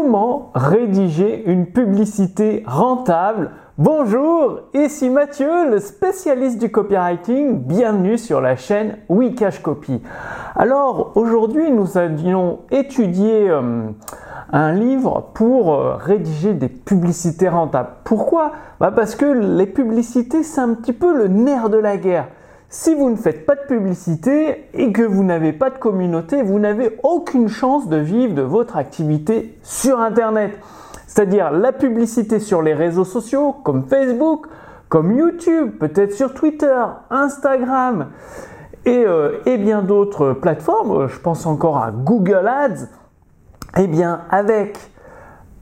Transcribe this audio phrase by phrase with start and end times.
[0.00, 7.58] Comment rédiger une publicité rentable Bonjour, ici Mathieu, le spécialiste du copywriting.
[7.58, 10.00] Bienvenue sur la chaîne Wikash Copy.
[10.54, 13.88] Alors aujourd'hui, nous allions étudier euh,
[14.52, 17.90] un livre pour euh, rédiger des publicités rentables.
[18.04, 18.52] Pourquoi?
[18.78, 22.28] Bah Parce que les publicités, c'est un petit peu le nerf de la guerre.
[22.70, 26.58] Si vous ne faites pas de publicité et que vous n'avez pas de communauté, vous
[26.58, 30.52] n'avez aucune chance de vivre de votre activité sur Internet.
[31.06, 34.48] C'est-à-dire la publicité sur les réseaux sociaux comme Facebook,
[34.90, 38.08] comme YouTube, peut-être sur Twitter, Instagram
[38.84, 41.08] et, euh, bien d'autres plateformes.
[41.08, 42.88] Je pense encore à Google Ads.
[43.78, 44.78] Eh bien, avec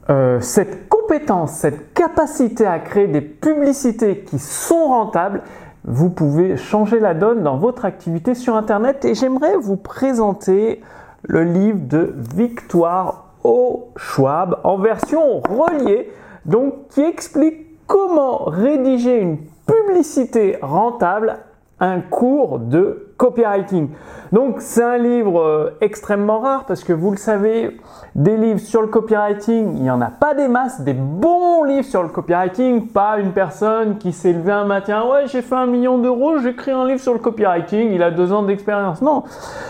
[0.09, 5.41] euh, cette compétence, cette capacité à créer des publicités qui sont rentables,
[5.87, 10.81] vous pouvez changer la donne dans votre activité sur Internet et j'aimerais vous présenter
[11.23, 16.11] le livre de Victoire au Schwab en version reliée,
[16.45, 21.37] donc qui explique comment rédiger une publicité rentable
[21.79, 23.89] un cours de copywriting.
[24.31, 27.77] Donc c'est un livre euh, extrêmement rare parce que vous le savez,
[28.15, 31.85] des livres sur le copywriting, il n'y en a pas des masses, des bons livres
[31.85, 35.67] sur le copywriting, pas une personne qui s'est levée un matin, ouais j'ai fait un
[35.67, 39.01] million d'euros, j'ai écrit un livre sur le copywriting, il a deux ans d'expérience.
[39.01, 39.23] Non,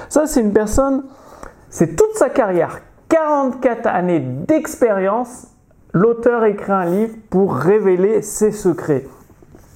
[0.10, 1.04] ça c'est une personne,
[1.70, 5.48] c'est toute sa carrière, 44 années d'expérience,
[5.94, 9.06] l'auteur écrit un livre pour révéler ses secrets.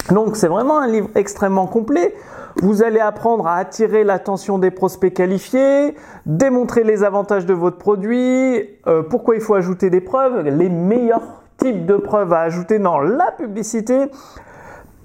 [0.09, 2.13] Donc c'est vraiment un livre extrêmement complet.
[2.61, 8.69] Vous allez apprendre à attirer l'attention des prospects qualifiés, démontrer les avantages de votre produit,
[8.88, 12.99] euh, pourquoi il faut ajouter des preuves, les meilleurs types de preuves à ajouter dans
[12.99, 14.08] la publicité,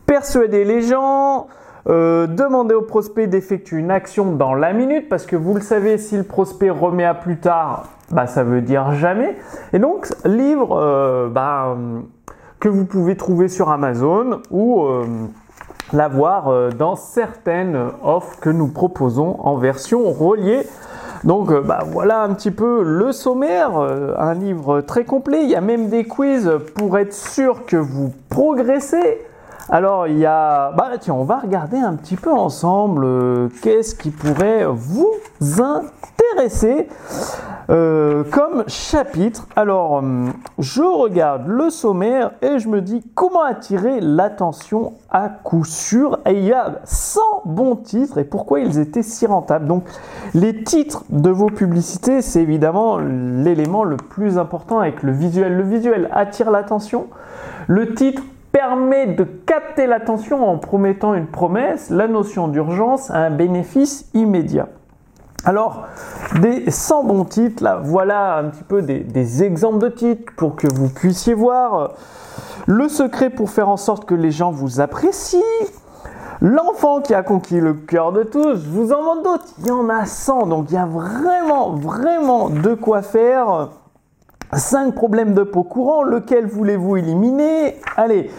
[0.06, 1.46] persuader les gens,
[1.88, 5.98] euh, demander au prospect d'effectuer une action dans la minute, parce que vous le savez,
[5.98, 9.36] si le prospect remet à plus tard, bah, ça veut dire jamais.
[9.72, 11.76] Et donc, livre, euh, bah,
[12.66, 15.04] que vous pouvez trouver sur Amazon ou euh,
[15.92, 20.66] l'avoir euh, dans certaines offres que nous proposons en version reliée.
[21.22, 25.44] Donc euh, bah, voilà un petit peu le sommaire, un livre très complet.
[25.44, 29.20] Il y a même des quiz pour être sûr que vous progressez.
[29.68, 33.06] Alors il y a, bah tiens, on va regarder un petit peu ensemble
[33.62, 36.88] qu'est-ce qui pourrait vous intéresser.
[37.68, 39.48] Euh, comme chapitre.
[39.56, 45.64] Alors, hum, je regarde le sommaire et je me dis comment attirer l'attention à coup
[45.64, 46.20] sûr.
[46.26, 49.66] Et il y a 100 bons titres et pourquoi ils étaient si rentables.
[49.66, 49.84] Donc,
[50.34, 55.56] les titres de vos publicités, c'est évidemment l'élément le plus important avec le visuel.
[55.56, 57.06] Le visuel attire l'attention.
[57.66, 58.22] Le titre
[58.52, 64.68] permet de capter l'attention en promettant une promesse, la notion d'urgence un bénéfice immédiat.
[65.46, 65.86] Alors,
[66.40, 70.66] des 100 bons titres, là, voilà un petit peu des, exemples de titres pour que
[70.66, 71.92] vous puissiez voir
[72.66, 75.40] le secret pour faire en sorte que les gens vous apprécient.
[76.40, 79.70] L'enfant qui a conquis le cœur de tous, je vous en montre d'autres, il y
[79.70, 83.68] en a 100, donc il y a vraiment, vraiment de quoi faire.
[84.52, 87.80] 5 problèmes de peau courant, lequel voulez-vous éliminer?
[87.96, 88.30] Allez,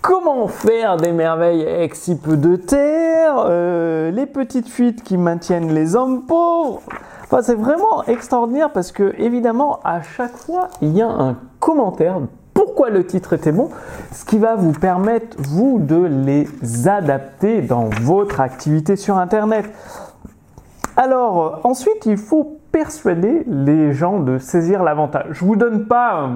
[0.00, 5.74] Comment faire des merveilles avec si peu de terre euh, Les petites fuites qui maintiennent
[5.74, 6.82] les hommes pauvres.
[7.42, 12.20] C'est vraiment extraordinaire parce que, évidemment, à chaque fois, il y a un commentaire
[12.54, 13.70] pourquoi le titre était bon,
[14.12, 19.64] ce qui va vous permettre, vous, de les adapter dans votre activité sur Internet.
[20.96, 25.26] Alors, euh, ensuite, il faut persuader les gens de saisir l'avantage.
[25.30, 26.22] Je vous donne pas...
[26.22, 26.28] Euh,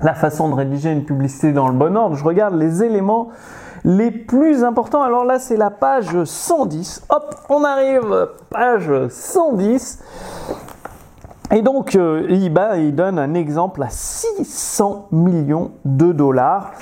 [0.00, 2.16] la façon de rédiger une publicité dans le bon ordre.
[2.16, 3.28] Je regarde les éléments
[3.84, 5.02] les plus importants.
[5.02, 7.06] Alors là, c'est la page 110.
[7.08, 10.02] Hop, on arrive, page 110.
[11.52, 16.72] Et donc, euh, il, donne un exemple à 600 millions de dollars.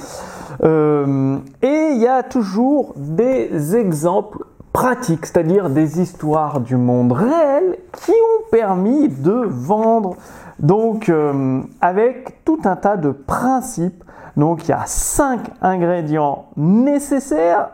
[0.63, 7.79] Euh, et il y a toujours des exemples pratiques, c'est-à-dire des histoires du monde réel
[8.05, 10.17] qui ont permis de vendre
[10.61, 14.05] donc, euh, avec tout un tas de principes.
[14.37, 17.71] Donc, il y a cinq ingrédients nécessaires.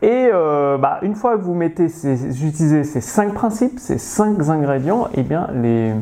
[0.00, 4.48] Et euh, bah, une fois que vous mettez ces, utilisez ces cinq principes, ces cinq
[4.48, 5.94] ingrédients, eh bien, les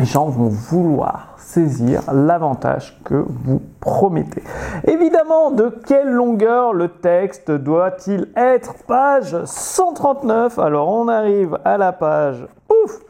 [0.00, 4.42] gens vont vouloir saisir l'avantage que vous promettez.
[4.86, 8.74] Évidemment, de quelle longueur le texte doit-il être?
[8.86, 10.58] Page 139.
[10.58, 12.46] Alors, on arrive à la page.
[12.68, 13.00] Ouf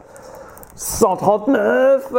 [0.77, 2.13] 139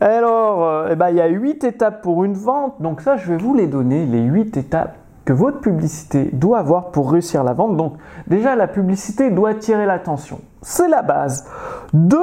[0.00, 2.80] Alors, eh ben, il y a 8 étapes pour une vente.
[2.80, 6.92] Donc ça, je vais vous les donner, les 8 étapes que votre publicité doit avoir
[6.92, 7.76] pour réussir la vente.
[7.76, 7.94] Donc
[8.26, 10.40] déjà, la publicité doit attirer l'attention.
[10.62, 11.46] C'est la base.
[11.92, 12.16] 2.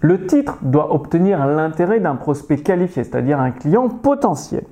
[0.00, 4.64] Le titre doit obtenir l'intérêt d'un prospect qualifié, c'est-à-dire un client potentiel.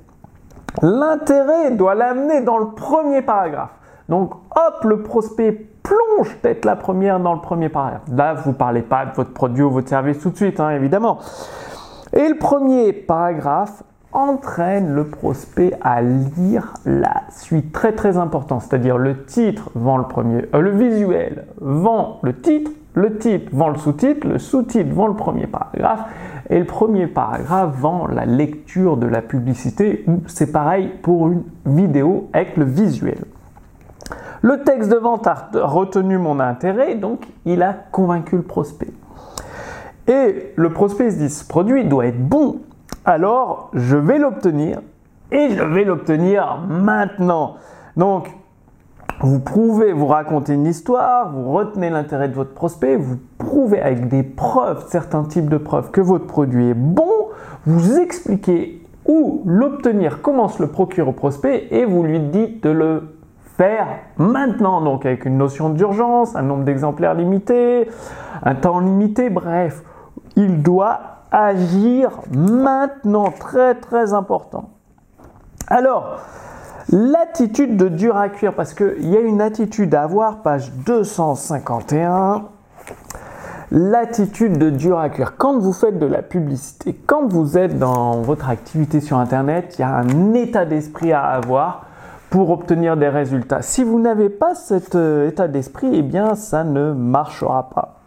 [0.81, 3.75] L'intérêt doit l'amener dans le premier paragraphe.
[4.07, 8.03] Donc hop, le prospect plonge tête la première dans le premier paragraphe.
[8.11, 10.71] Là, vous ne parlez pas de votre produit ou votre service tout de suite, hein,
[10.71, 11.19] évidemment.
[12.13, 17.71] Et le premier paragraphe entraîne le prospect à lire la suite.
[17.71, 22.71] Très très important, c'est-à-dire le titre vend le premier, euh, le visuel vend le titre,
[22.95, 26.05] le titre vend le sous-titre, le sous-titre vend le premier paragraphe
[26.49, 30.03] et le premier paragraphe vend la lecture de la publicité.
[30.25, 33.19] C'est pareil pour une vidéo avec le visuel.
[34.41, 38.93] Le texte de vente a retenu mon intérêt, donc il a convaincu le prospect.
[40.07, 42.61] Et le prospect se dit, ce produit doit être bon,
[43.05, 44.79] alors je vais l'obtenir
[45.31, 47.55] et je vais l'obtenir maintenant.
[47.97, 48.31] Donc,
[49.21, 54.07] vous prouvez, vous racontez une histoire, vous retenez l'intérêt de votre prospect, vous prouvez avec
[54.07, 57.27] des preuves, certains types de preuves, que votre produit est bon,
[57.65, 62.69] vous expliquez où l'obtenir, comment se le procurer au prospect et vous lui dites de
[62.69, 63.18] le
[63.59, 67.89] faire maintenant, donc avec une notion d'urgence, un nombre d'exemplaires limité,
[68.41, 69.83] un temps limité, bref,
[70.37, 74.69] il doit agir maintenant, très très important.
[75.67, 76.21] Alors,
[76.89, 82.45] l'attitude de dur à cuire, parce qu'il y a une attitude à avoir, page 251.
[83.71, 85.35] L'attitude de dur à cuire.
[85.37, 89.81] Quand vous faites de la publicité, quand vous êtes dans votre activité sur Internet, il
[89.81, 91.88] y a un état d'esprit à avoir
[92.29, 93.61] pour obtenir des résultats.
[93.61, 97.99] Si vous n'avez pas cet euh, état d'esprit, eh bien ça ne marchera pas.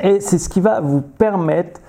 [0.00, 1.80] Et c'est ce qui va vous permettre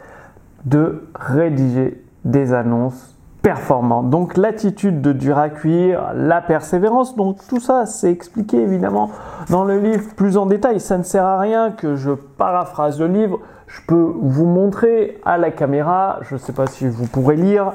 [0.66, 4.10] de rédiger des annonces performantes.
[4.10, 9.12] Donc l'attitude de dur à cuire, la persévérance, donc tout ça c'est expliqué évidemment
[9.52, 10.80] dans le livre plus en détail.
[10.80, 13.40] Ça ne sert à rien que je paraphrase le livre.
[13.68, 17.74] Je peux vous montrer à la caméra, je ne sais pas si vous pourrez lire.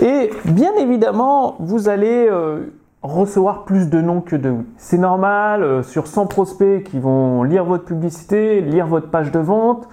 [0.00, 4.64] Et bien évidemment, vous allez euh, recevoir plus de noms que de oui.
[4.76, 9.40] C'est normal, euh, sur 100 prospects qui vont lire votre publicité, lire votre page de
[9.40, 9.88] vente,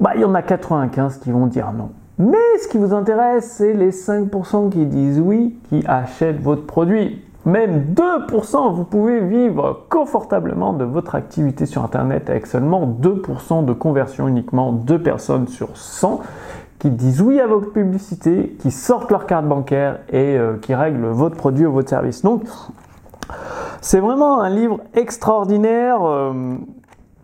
[0.00, 1.90] bah, il y en a 95 qui vont dire non.
[2.18, 7.22] Mais ce qui vous intéresse, c'est les 5% qui disent oui, qui achètent votre produit.
[7.44, 13.72] Même 2%, vous pouvez vivre confortablement de votre activité sur Internet avec seulement 2% de
[13.74, 16.20] conversion uniquement, 2 personnes sur 100
[16.90, 21.36] disent oui à votre publicité, qui sortent leur carte bancaire et euh, qui règlent votre
[21.36, 22.22] produit ou votre service.
[22.22, 22.42] Donc,
[23.80, 26.56] c'est vraiment un livre extraordinaire euh,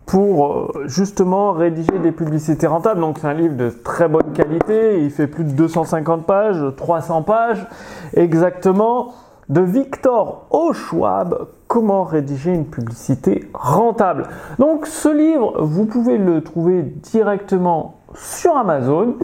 [0.05, 3.01] pour euh, justement rédiger des publicités rentables.
[3.01, 5.01] Donc, c'est un livre de très bonne qualité.
[5.03, 7.67] Il fait plus de 250 pages, 300 pages
[8.13, 9.13] exactement.
[9.49, 14.27] De Victor Oschwab, comment rédiger une publicité rentable.
[14.59, 19.15] Donc ce livre, vous pouvez le trouver directement sur Amazon.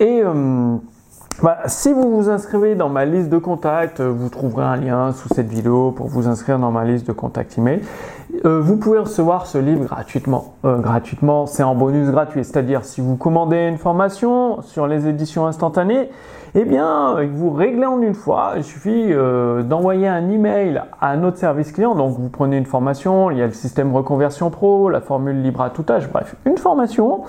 [0.00, 0.76] Et euh,
[1.42, 5.12] bah, si vous vous inscrivez dans ma liste de contacts, euh, vous trouverez un lien
[5.12, 7.80] sous cette vidéo pour vous inscrire dans ma liste de contacts email.
[8.44, 10.54] Euh, vous pouvez recevoir ce livre gratuitement.
[10.64, 12.44] gratuitement, c'est en bonus gratuit.
[12.44, 16.08] C'est-à-dire si vous commandez une formation sur les éditions instantanées,
[16.54, 18.52] eh bien, vous réglez en une fois.
[18.56, 21.94] Il suffit euh, d'envoyer un email à notre service client.
[21.94, 25.62] Donc, vous prenez une formation, il y a le système reconversion pro, la formule libre
[25.62, 27.22] à tout âge, bref, une formation.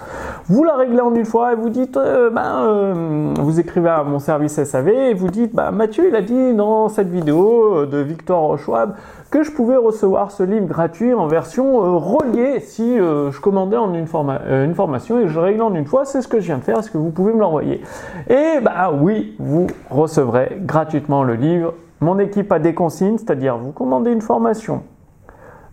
[0.48, 4.04] Vous la réglez en une fois et vous dites, euh, ben, euh, vous écrivez à
[4.04, 8.00] mon service SAV et vous dites, bah, Mathieu, il a dit dans cette vidéo de
[8.00, 8.96] Victor Schwab
[9.34, 13.78] que je pouvais recevoir ce livre gratuit en version euh, reliée si euh, je commandais
[13.78, 16.06] en une, euh, une, formation et je réglais en une fois.
[16.06, 16.78] C'est ce que je viens de faire.
[16.78, 17.82] Est-ce que vous pouvez me l'envoyer?
[18.30, 21.74] Et bah oui, vous recevrez gratuitement le livre.
[22.00, 24.84] Mon équipe a des consignes, c'est-à-dire vous commandez une formation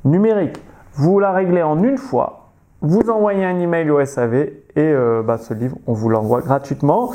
[0.07, 0.57] numérique,
[0.95, 2.40] vous la réglez en une fois,
[2.83, 7.13] vous envoyez un email au SAV et euh, bah, ce livre, on vous l'envoie gratuitement.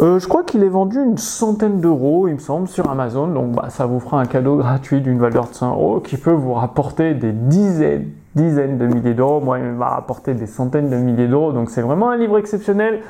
[0.00, 3.26] Euh, je crois qu'il est vendu une centaine d'euros, il me semble, sur Amazon.
[3.26, 6.30] Donc bah, ça vous fera un cadeau gratuit d'une valeur de 100 euros qui peut
[6.30, 9.40] vous rapporter des dizaines, dizaines de milliers d'euros.
[9.40, 11.52] Moi, il va rapporter des centaines de milliers d'euros.
[11.52, 13.00] Donc c'est vraiment un livre exceptionnel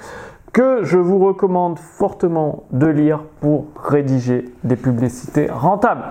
[0.53, 6.05] que je vous recommande fortement de lire pour rédiger des publicités rentables.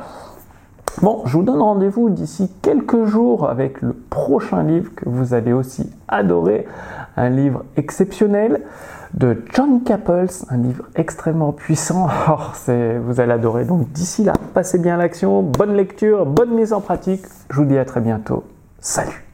[1.00, 5.54] Bon, je vous donne rendez-vous d'ici quelques jours avec le prochain livre que vous allez
[5.54, 6.68] aussi adorer,
[7.18, 8.62] un livre exceptionnel
[9.14, 12.08] de John Capples, un livre extrêmement puissant.
[12.30, 12.72] Oh,
[13.04, 13.66] vous allez adorer.
[13.66, 17.24] Donc d'ici là, passez bien l'action, bonne lecture, bonne mise en pratique.
[17.50, 18.44] Je vous dis à très bientôt.
[18.80, 19.31] Salut